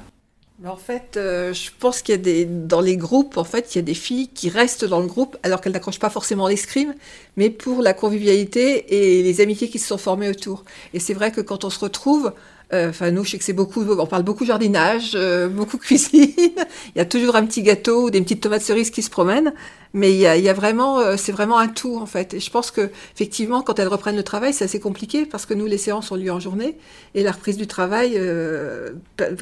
[0.68, 3.80] En fait, je pense qu'il y a des dans les groupes, en fait, il y
[3.80, 6.94] a des filles qui restent dans le groupe alors qu'elles n'accrochent pas forcément l'escrime,
[7.36, 10.64] mais pour la convivialité et les amitiés qui se sont formées autour.
[10.94, 12.32] Et c'est vrai que quand on se retrouve, euh,
[12.72, 16.32] enfin, nous, je sais que c'est beaucoup, on parle beaucoup jardinage, euh, beaucoup cuisine.
[16.36, 19.52] il y a toujours un petit gâteau ou des petites tomates cerises qui se promènent.
[19.94, 22.34] Mais il y a, il y a vraiment, euh, c'est vraiment un tout, en fait.
[22.34, 25.52] Et je pense que, effectivement, quand elles reprennent le travail, c'est assez compliqué parce que
[25.52, 26.78] nous, les séances ont lieu en journée
[27.14, 28.18] et la reprise du travail,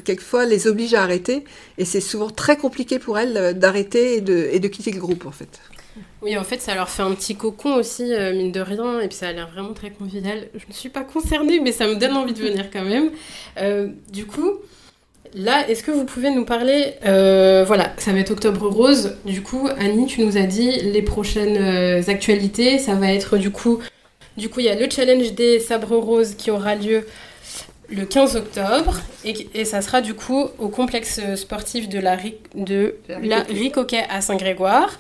[0.05, 1.45] quelquefois, les oblige à arrêter.
[1.79, 5.27] Et c'est souvent très compliqué pour elles d'arrêter et de, et de quitter le groupe,
[5.27, 5.61] en fait.
[6.23, 9.09] Oui, en fait, ça leur fait un petit cocon aussi, euh, mine de rien, et
[9.09, 10.49] puis ça a l'air vraiment très convivial.
[10.55, 13.11] Je ne suis pas concernée, mais ça me donne envie de venir quand même.
[13.59, 14.53] Euh, du coup,
[15.35, 19.17] là, est-ce que vous pouvez nous parler euh, Voilà, ça va être Octobre Rose.
[19.25, 22.79] Du coup, Annie, tu nous as dit les prochaines actualités.
[22.79, 23.81] Ça va être du coup,
[24.37, 27.07] du coup, il y a le challenge des sabres roses qui aura lieu
[27.89, 32.17] le 15 octobre et, ça sera du coup au complexe sportif de la,
[32.55, 34.91] de la Ricoquet à Saint-Grégoire.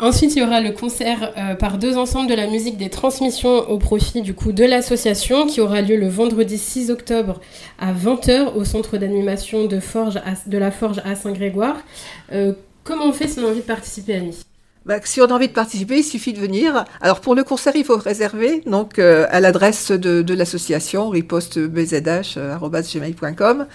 [0.00, 3.68] Ensuite, il y aura le concert euh, par deux ensembles de la musique des transmissions
[3.68, 7.38] au profit du coup de l'association qui aura lieu le vendredi 6 octobre
[7.78, 9.78] à 20h au centre d'animation de,
[10.56, 11.76] la Forge à Saint-Grégoire.
[12.32, 14.38] Euh, comment on fait si on a envie de participer, Annie?
[14.86, 16.86] Bah, si on a envie de participer, il suffit de venir.
[17.02, 23.66] Alors pour le concert, il faut réserver donc euh, à l'adresse de, de l'association ripostebzh@gmail.com.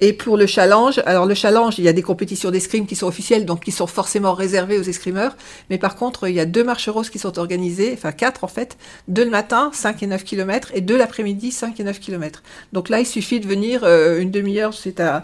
[0.00, 3.06] Et pour le challenge, alors le challenge, il y a des compétitions d'escrime qui sont
[3.06, 5.36] officielles, donc qui sont forcément réservées aux escrimeurs.
[5.70, 8.48] Mais par contre, il y a deux marches roses qui sont organisées, enfin quatre en
[8.48, 8.76] fait,
[9.08, 12.42] deux le matin, 5 et 9 km, et deux l'après-midi, 5 et 9 km.
[12.72, 15.22] Donc là, il suffit de venir euh, une demi-heure, c'est à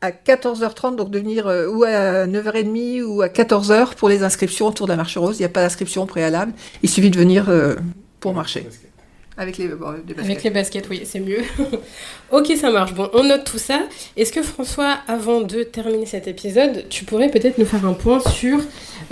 [0.00, 4.66] à 14h30, donc de venir euh, ou à 9h30 ou à 14h pour les inscriptions
[4.66, 5.36] autour de la marche rose.
[5.38, 6.52] Il n'y a pas d'inscription préalable.
[6.82, 7.76] Il suffit de venir euh,
[8.18, 8.66] pour marcher.
[9.40, 10.18] Avec les, baskets.
[10.18, 11.40] Avec les baskets, oui, c'est mieux.
[12.30, 12.92] ok, ça marche.
[12.92, 13.80] Bon, on note tout ça.
[14.14, 18.20] Est-ce que François, avant de terminer cet épisode, tu pourrais peut-être nous faire un point
[18.20, 18.58] sur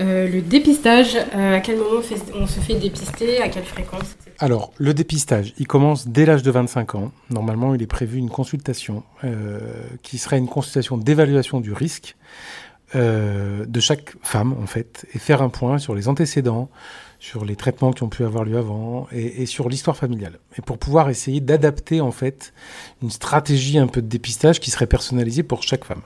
[0.00, 1.16] euh, le dépistage?
[1.32, 2.02] À quel moment
[2.34, 3.40] on se fait dépister?
[3.40, 4.16] À quelle fréquence?
[4.38, 7.10] Alors, le dépistage, il commence dès l'âge de 25 ans.
[7.30, 9.60] Normalement, il est prévu une consultation euh,
[10.02, 12.16] qui serait une consultation d'évaluation du risque
[12.94, 16.68] euh, de chaque femme, en fait, et faire un point sur les antécédents,
[17.18, 20.38] sur les traitements qui ont pu avoir lieu avant et, sur l'histoire familiale.
[20.56, 22.52] Et pour pouvoir essayer d'adapter, en fait,
[23.02, 26.02] une stratégie un peu de dépistage qui serait personnalisée pour chaque femme.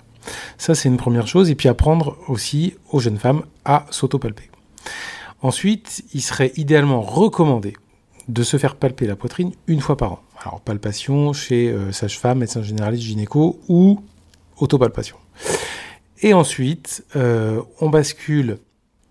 [0.57, 1.51] Ça, c'est une première chose.
[1.51, 4.51] Et puis apprendre aussi aux jeunes femmes à s'autopalper.
[5.43, 7.75] Ensuite, il serait idéalement recommandé
[8.29, 10.23] de se faire palper la poitrine une fois par an.
[10.41, 14.01] Alors palpation chez euh, sage-femme, médecin généraliste, gynéco ou
[14.59, 15.17] autopalpation.
[16.21, 18.59] Et ensuite, euh, on bascule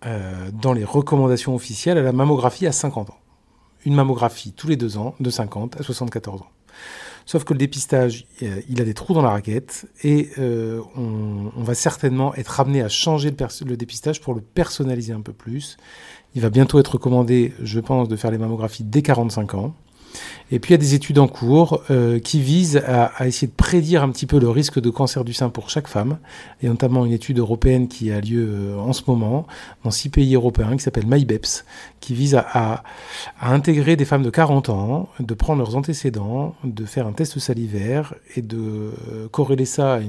[0.04, 3.18] dans les recommandations officielles à la mammographie à 50 ans.
[3.86, 6.50] Une mammographie tous les deux ans, de 50 à 74 ans.
[7.28, 12.34] Sauf que le dépistage, il a des trous dans la raquette et on, va certainement
[12.36, 15.78] être amené à changer le, le, dépistage pour le personnaliser un peu plus
[16.36, 19.76] il va bientôt être recommandé, je pense, de faire les mammographies dès 45 ans.
[20.52, 23.54] Et puis il y a des études en cours euh, qui visent à, essayer de
[23.54, 26.20] prédire un petit peu le risque de cancer du sein pour chaque femme,
[26.62, 29.48] et notamment une étude européenne qui a lieu euh, en ce moment
[29.84, 31.66] dans six pays européens qui s'appelle MyBeps,
[32.00, 32.84] qui vise à,
[33.42, 38.14] intégrer des femmes de 40 ans, de prendre leurs antécédents, de faire un test salivaire
[38.36, 40.00] et de euh, corréler ça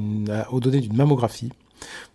[0.50, 1.52] aux données d'une mammographie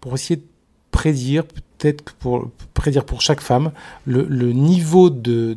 [0.01, 0.45] pour essayer de
[0.91, 1.43] prédire,
[1.77, 3.71] peut-être pour prédire pour chaque femme,
[4.05, 5.55] le, niveau de,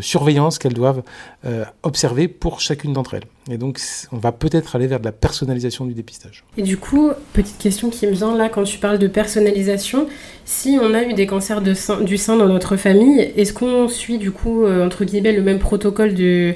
[0.00, 1.02] surveillance qu'elles doivent
[1.44, 3.24] euh, observer pour chacune d'entre elles.
[3.50, 6.44] Et donc, on va peut-être aller vers de la personnalisation du dépistage.
[6.56, 10.08] Et du coup, petite question qui me vient là, quand tu parles de personnalisation,
[10.44, 14.18] si on a eu des cancers de du sein dans notre famille, est-ce qu'on suit
[14.18, 16.54] du coup, euh, entre guillemets, le même protocole de,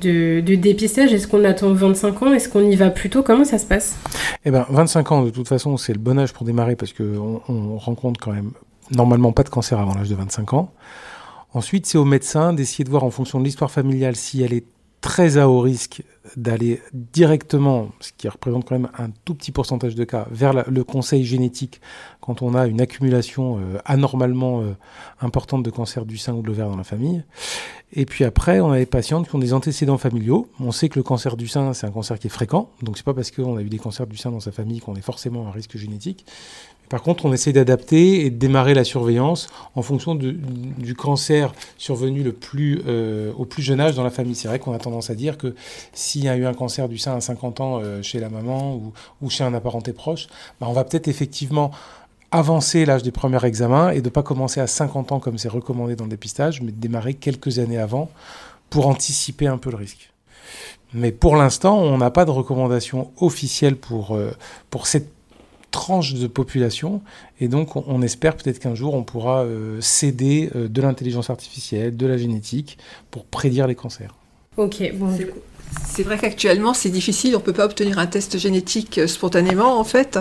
[0.00, 2.32] de, dépistage Est-ce qu'on attend 25 ans?
[2.32, 3.22] Est-ce qu'on y va plus tôt?
[3.22, 3.96] Comment ça se passe?
[4.44, 7.42] Eh bien, 25 ans, de toute façon, c'est le bon âge pour démarrer parce qu'on
[7.48, 8.52] on rencontre quand même
[8.90, 10.72] normalement pas de cancer avant l'âge de 25 ans.
[11.52, 14.64] Ensuite, c'est au médecin d'essayer de voir en fonction de l'histoire familiale si elle est
[15.00, 16.02] très à haut risque
[16.36, 20.84] d'aller directement, ce qui représente quand même un tout petit pourcentage de cas, vers le
[20.84, 21.80] conseil génétique
[22.20, 24.76] quand on a une accumulation euh, anormalement euh,
[25.20, 27.24] importante de cancer du sein ou de l'ovaire dans la famille.
[27.92, 30.48] Et puis après, on a des patientes qui ont des antécédents familiaux.
[30.60, 33.04] On sait que le cancer du sein, c'est un cancer qui est fréquent, donc c'est
[33.04, 35.48] pas parce qu'on a eu des cancers du sein dans sa famille qu'on est forcément
[35.48, 36.24] à risque génétique.
[36.90, 42.24] Par contre, on essaie d'adapter et de démarrer la surveillance en fonction du cancer survenu
[42.24, 44.34] le plus, euh, au plus jeune âge dans la famille.
[44.34, 45.54] C'est vrai qu'on a tendance à dire que
[45.92, 48.74] s'il y a eu un cancer du sein à 50 ans euh, chez la maman
[49.20, 50.26] ou, chez un apparenté proche,
[50.60, 51.70] bah, on va peut-être effectivement
[52.32, 55.48] avancer l'âge des premiers examens et de ne pas commencer à 50 ans comme c'est
[55.48, 58.10] recommandé dans le dépistage, mais de démarrer quelques années avant
[58.68, 60.10] pour anticiper un peu le risque.
[60.92, 64.30] Mais pour l'instant, on n'a pas de recommandation officielle pour, euh,
[64.70, 65.08] pour cette
[65.70, 67.00] tranche de population.
[67.40, 71.96] Et donc, on, espère peut-être qu'un jour, on pourra euh, céder euh, de l'intelligence artificielle,
[71.96, 72.78] de la génétique,
[73.10, 74.14] pour prédire les cancers.
[74.56, 75.16] Ok, bon,
[75.92, 77.34] c'est vrai qu'actuellement, c'est difficile.
[77.36, 80.18] On ne peut pas obtenir un test génétique euh, spontanément, en fait.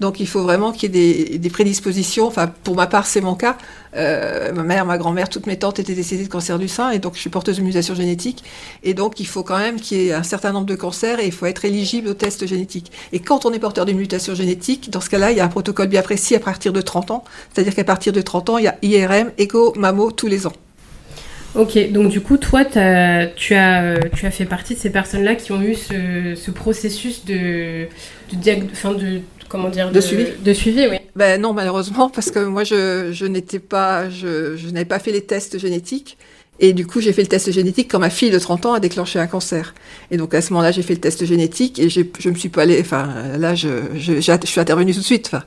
[0.00, 2.26] Donc, il faut vraiment qu'il y ait des, prédispositions.
[2.26, 3.56] Enfin, pour ma part, c'est mon cas.
[3.96, 6.90] Euh, ma mère, ma grand-mère, toutes mes tantes étaient décédées de cancer du sein.
[6.90, 8.42] Et donc, je suis porteuse de mutation génétique.
[8.82, 11.26] Et donc, il faut quand même qu'il y ait un certain nombre de cancers et
[11.26, 12.90] il faut être éligible au test génétique.
[13.12, 15.48] Et quand on est porteur d'une mutation génétique, dans ce cas-là, il y a un
[15.48, 17.24] protocole bien précis à partir de 30 ans.
[17.52, 20.52] C'est-à-dire qu'à partir de 30 ans, il y a IRM, écho, mammo tous les ans.
[21.54, 25.34] Ok, donc du coup, toi, as, tu, as, tu as fait partie de ces personnes-là
[25.34, 27.86] qui ont eu ce, ce processus de,
[28.32, 30.26] de, fin de comment dire de, suivi.
[30.38, 30.98] de suivi oui.
[31.16, 35.10] Ben non malheureusement parce que moi je, je n'étais pas je, je n'avais pas fait
[35.10, 36.16] les tests génétiques
[36.62, 38.80] et du coup, j'ai fait le test génétique quand ma fille de 30 ans a
[38.80, 39.74] déclenché un cancer.
[40.10, 42.62] Et donc à ce moment-là, j'ai fait le test génétique et je me suis pas
[42.62, 42.78] allée.
[42.80, 45.30] Enfin, là, je, je, je, suis intervenue tout de suite.
[45.32, 45.42] Enfin,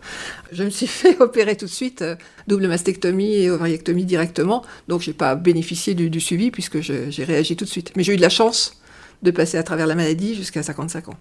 [0.52, 2.16] je me suis fait opérer tout de suite, euh,
[2.48, 4.64] double mastectomie et ovariectomie directement.
[4.88, 7.92] Donc j'ai pas bénéficié du, suivi puisque j'ai réagi tout de suite.
[7.96, 8.82] Mais j'ai eu de la chance
[9.22, 11.18] de passer à travers la maladie jusqu'à 55 ans.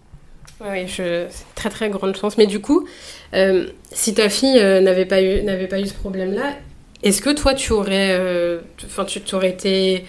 [0.64, 2.38] Oui, c'est très très grande chance.
[2.38, 2.86] Mais du coup,
[3.34, 6.56] euh, si ta fille euh, n'avait pas eu pas eu ce problème-là,
[7.02, 10.04] Est-ce que toi, tu aurais, enfin, tu aurais été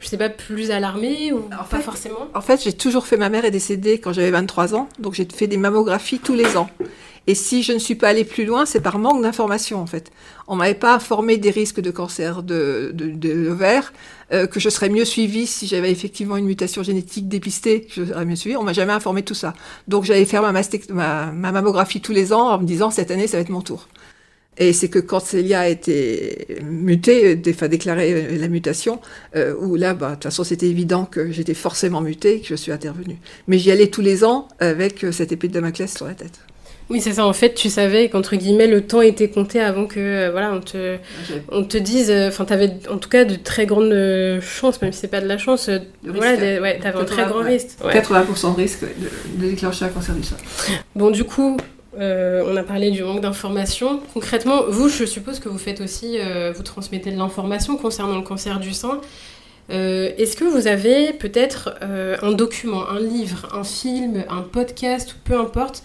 [0.00, 2.28] je sais pas, plus alarmée ou pas forcément?
[2.34, 5.26] En fait, j'ai toujours fait, ma mère est décédée quand j'avais 23 ans, donc j'ai
[5.32, 6.70] fait des mammographies tous les ans.
[7.26, 10.10] Et si je ne suis pas allée plus loin, c'est par manque d'information en fait.
[10.46, 13.92] On m'avait pas informé des risques de cancer de, de, de l'ovaire,
[14.32, 18.24] euh, que je serais mieux suivie si j'avais effectivement une mutation génétique dépistée, je serais
[18.24, 18.56] mieux suivie.
[18.56, 19.52] On m'a jamais informé de tout ça.
[19.88, 23.26] Donc j'allais faire ma, ma, ma mammographie tous les ans en me disant cette année
[23.26, 23.88] ça va être mon tour.
[24.58, 29.00] Et c'est que quand Célia a été mutée, enfin déclaré euh, la mutation,
[29.36, 32.48] euh, où là, bah, de toute façon, c'était évident que j'étais forcément mutée et que
[32.48, 33.18] je suis intervenue.
[33.46, 36.40] Mais j'y allais tous les ans avec euh, cette épée de Damoclès sur la tête.
[36.90, 37.26] Oui, c'est ça.
[37.26, 40.96] En fait, tu savais qu'entre guillemets, le temps était compté avant que, voilà, on te,
[41.52, 42.10] on te dise.
[42.10, 43.94] Enfin, tu avais en tout cas de très grandes
[44.40, 45.68] chances, même si c'est pas de la chance.
[45.68, 47.76] De voilà, ouais, avais un très grand risque.
[47.84, 50.36] 80% de risque de, de déclencher un cancer du sein.
[50.96, 51.60] Bon, du coup, euh,
[51.98, 54.00] on a parlé du manque d'informations.
[54.14, 58.22] Concrètement, vous, je suppose que vous faites aussi, euh, vous transmettez de l'information concernant le
[58.22, 59.00] cancer du sein.
[59.70, 65.38] Euh, est-ce que vous avez peut-être un document, un livre, un film, un podcast, peu
[65.38, 65.82] importe,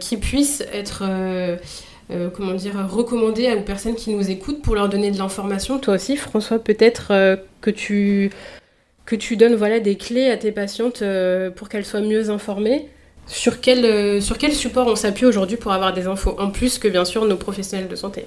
[0.00, 1.04] qui puisse être,
[2.34, 5.78] comment dire, recommandé aux personnes qui nous écoutent pour leur donner de l'information?
[5.78, 7.12] Toi aussi, François, peut-être
[7.60, 8.30] que tu
[9.04, 11.04] que tu donnes voilà des clés à tes patientes
[11.54, 12.88] pour qu'elles soient mieux informées?
[13.26, 16.78] Sur quel, euh, sur quel support on s'appuie aujourd'hui pour avoir des infos, en plus
[16.78, 18.26] que bien sûr nos professionnels de santé?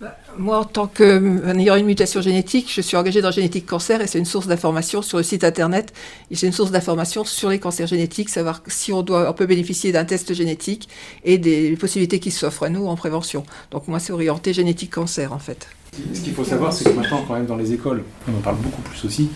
[0.00, 4.06] Bah, moi, en tant qu'ayant une mutation génétique, je suis engagée dans Génétique Cancer et
[4.06, 5.92] c'est une source d'information sur le site internet.
[6.32, 9.92] C'est une source d'information sur les cancers génétiques, savoir si on, doit, on peut bénéficier
[9.92, 10.88] d'un test génétique
[11.22, 13.44] et des possibilités qui s'offrent à nous en prévention.
[13.72, 15.68] Donc moi, c'est orienté génétique cancer en fait.
[16.14, 18.56] Ce qu'il faut savoir, c'est que maintenant, quand même, dans les écoles, on en parle
[18.56, 19.28] beaucoup plus aussi.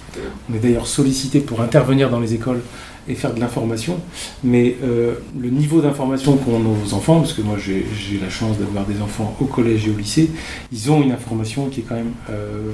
[0.51, 2.63] On est d'ailleurs sollicité pour intervenir dans les écoles
[3.09, 4.01] et faire de l'information.
[4.43, 7.85] Mais euh, le niveau d'information qu'ont nos enfants, parce que moi j'ai
[8.21, 10.31] la chance d'avoir des enfants au collège et au lycée,
[10.73, 12.71] ils ont une information qui est quand même euh,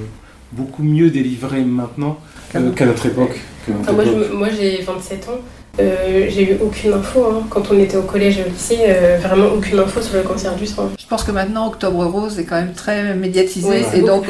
[0.52, 2.18] beaucoup mieux délivrée maintenant
[2.54, 3.40] euh, qu'à notre époque.
[3.86, 5.40] Ah, moi, j'ai 27 ans.
[5.78, 7.46] j'ai eu aucune info hein.
[7.48, 8.78] quand on était au collège et au lycée,
[9.22, 10.90] vraiment aucune info sur le cancer du sang.
[10.98, 14.24] Je pense que maintenant Octobre Rose est quand même très médiatisé et donc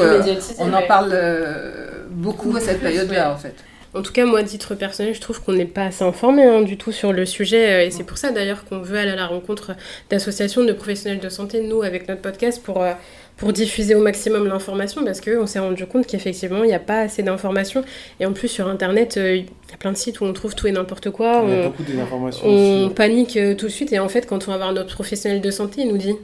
[0.59, 1.15] on en parle
[2.11, 3.55] beaucoup à cette période-là en fait.
[3.93, 6.61] En tout cas, moi, à titre personnel, je trouve qu'on n'est pas assez informé hein,
[6.61, 7.71] du tout sur le sujet.
[7.71, 9.73] Euh, et c'est pour ça, d'ailleurs, qu'on veut aller à la rencontre
[10.09, 12.93] d'associations de professionnels de santé, nous, avec notre podcast, pour, euh,
[13.35, 17.01] pour diffuser au maximum l'information, parce qu'on s'est rendu compte qu'effectivement, il n'y a pas
[17.01, 17.83] assez d'informations.
[18.21, 20.55] Et en plus, sur Internet, euh, il y a plein de sites où on trouve
[20.55, 21.43] tout et n'importe quoi.
[21.45, 22.47] Il y a beaucoup d'informations.
[22.47, 23.91] On panique tout de suite.
[23.91, 26.15] Et en fait, quand on va voir notre professionnel de santé, il nous dit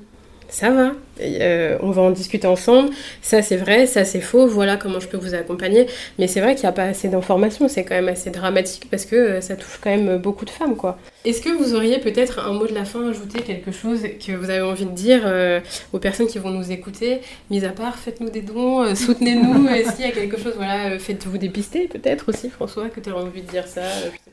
[0.48, 2.90] ça va, euh, on va en discuter ensemble,
[3.22, 5.88] ça c'est vrai, ça c'est faux, voilà comment je peux vous accompagner.
[6.20, 9.06] Mais c'est vrai qu'il n'y a pas assez d'informations, c'est quand même assez dramatique parce
[9.06, 10.98] que euh, ça touche quand même beaucoup de femmes, quoi.
[11.26, 14.50] Est-ce que vous auriez peut-être un mot de la fin, ajouter quelque chose que vous
[14.50, 15.60] avez envie de dire euh,
[15.92, 17.20] aux personnes qui vont nous écouter?
[17.50, 21.88] Mis à part, faites-nous des dons, soutenez-nous, s'il y a quelque chose, voilà, faites-vous dépister
[21.88, 23.82] peut-être aussi, François, que tu as envie de dire ça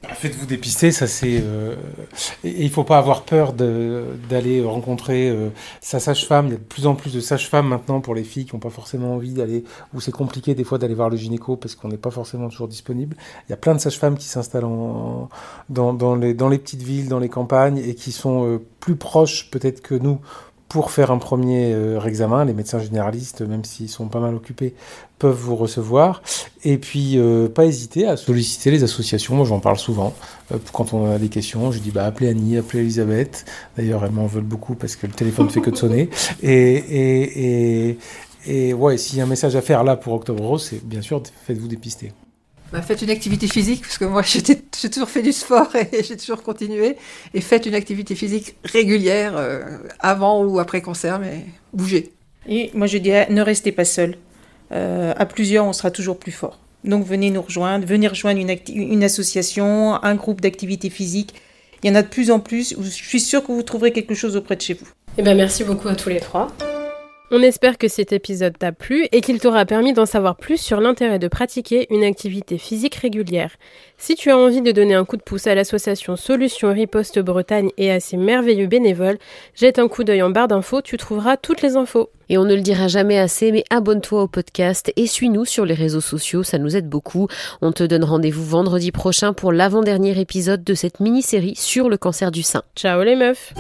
[0.03, 1.43] bah, Faites-vous dépister, ça c'est...
[2.45, 5.35] il ne faut pas avoir peur d'aller rencontrer
[5.81, 9.15] sa sage-femme, plus en plus de sages-femmes maintenant pour les filles qui n'ont pas forcément
[9.15, 9.63] envie d'aller,
[9.95, 12.67] ou c'est compliqué des fois d'aller voir le gynéco parce qu'on n'est pas forcément toujours
[12.67, 13.17] disponible.
[13.47, 15.29] Il y a plein de sages-femmes qui s'installent dans,
[15.69, 19.53] dans, les, dans les petites villes, dans les campagnes et qui sont euh, plus proches
[19.53, 20.19] peut-être que nous
[20.69, 22.45] pour faire un premier euh, examen.
[22.45, 24.75] Les médecins généralistes, même s'ils sont pas mal occupés,
[25.19, 26.23] peuvent vous recevoir.
[26.65, 29.35] Et puis, euh, pas hésiter à solliciter les associations.
[29.37, 30.15] Moi, j'en parle souvent.
[30.53, 33.45] Euh, quand on a des questions, je dis bah, appelez Annie, appelez Elisabeth.
[33.77, 36.11] D'ailleurs, elles m'en veulent beaucoup parce que le téléphone ne fait que de sonner.
[36.43, 37.99] Et, et, et,
[38.47, 41.01] et ouais, s'il y a un message à faire là pour Octobre Rose, c'est bien
[41.01, 42.13] sûr, faites-vous dépister.
[42.73, 44.23] Bah, faites une activité physique, parce que moi
[44.81, 46.97] j'ai toujours fait du sport et j'ai toujours continué.
[47.33, 49.63] Et faites une activité physique régulière euh,
[50.01, 52.13] avant ou après cancer, mais bougez.
[52.49, 54.17] Et moi je dirais, ne restez pas seul.
[54.73, 56.59] Euh, à plusieurs, on sera toujours plus fort.
[56.85, 61.35] Donc venez nous rejoindre, venez rejoindre une, une association, un groupe d'activité physique.
[61.83, 62.75] Il y en a de plus en plus.
[62.81, 64.89] Je suis sûre que vous trouverez quelque chose auprès de chez vous.
[65.17, 66.49] Eh ben, merci beaucoup à tous les trois.
[67.37, 70.81] On espère que cet épisode t'a plu et qu'il t'aura permis d'en savoir plus sur
[70.81, 73.57] l'intérêt de pratiquer une activité physique régulière.
[73.99, 77.71] Si tu as envie de donner un coup de pouce à l'association Solutions Riposte Bretagne
[77.77, 79.19] et à ses merveilleux bénévoles,
[79.57, 82.09] jette un coup d'œil en barre d'infos, tu trouveras toutes les infos.
[82.29, 85.75] Et on ne le dira jamais assez, mais abonne-toi au podcast et suis-nous sur les
[85.75, 87.27] réseaux sociaux, ça nous aide beaucoup.
[87.61, 92.31] On te donne rendez-vous vendredi prochain pour l'avant-dernier épisode de cette mini-série sur le cancer
[92.31, 92.63] du sein.
[92.77, 93.53] Ciao les meufs